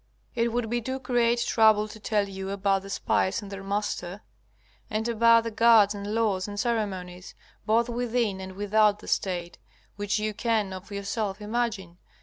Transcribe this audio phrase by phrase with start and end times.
[0.33, 4.23] It would be too great trouble to tell you about the spies and their master,
[4.89, 7.35] and about the guards and laws and ceremonies,
[7.67, 9.59] both within and without the State,
[9.97, 11.99] which you can of yourself imagine.